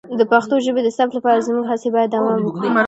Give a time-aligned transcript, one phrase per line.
[0.19, 2.67] د پښتو ژبې د ثبت لپاره زموږ هڅې باید دوام وکړي.